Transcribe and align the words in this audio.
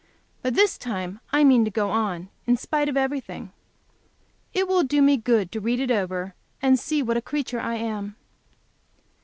But 0.41 0.55
this 0.55 0.79
time 0.79 1.19
I 1.31 1.43
mean 1.43 1.63
to 1.63 1.69
go 1.69 1.91
on, 1.91 2.29
in 2.47 2.57
spite 2.57 2.89
of 2.89 2.97
everything. 2.97 3.51
It 4.51 4.67
will 4.67 4.81
do 4.81 4.99
me 4.99 5.15
good 5.15 5.51
to 5.51 5.59
read 5.61 5.79
it 5.79 5.91
over, 5.91 6.33
and 6.59 6.79
see 6.79 7.03
what 7.03 7.17
a 7.17 7.21
creature 7.21 7.59
I 7.59 7.75
am. 7.75 8.15